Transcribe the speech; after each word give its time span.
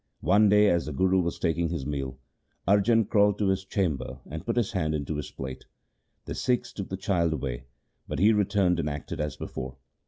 One 0.21 0.49
day 0.49 0.67
as 0.67 0.87
the 0.87 0.93
Guru 0.93 1.21
was 1.21 1.37
taking 1.37 1.69
his 1.69 1.85
meal, 1.85 2.17
Arjan 2.67 3.07
crawled 3.07 3.37
to 3.37 3.49
his 3.49 3.63
chamber 3.63 4.17
and 4.25 4.43
put 4.43 4.57
his 4.57 4.71
hand 4.71 4.95
into 4.95 5.15
his 5.17 5.29
plate. 5.29 5.65
The 6.25 6.33
Sikhs 6.33 6.73
took 6.73 6.89
the 6.89 6.97
child 6.97 7.33
away, 7.33 7.65
but 8.07 8.17
he 8.17 8.33
returned 8.33 8.79
and 8.79 8.89
acted 8.89 9.21
as 9.21 9.37
before. 9.37 9.75